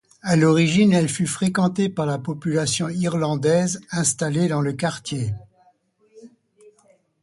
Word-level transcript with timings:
À 0.23 0.35
l'origine, 0.35 0.93
elle 0.93 1.09
fut 1.09 1.27
fréquentée 1.27 1.87
par 1.87 2.07
la 2.07 2.17
population 2.17 2.89
irlandaise 2.89 3.81
installée 3.91 4.47
dans 4.47 4.61
le 4.61 4.73
quartier. 4.73 5.31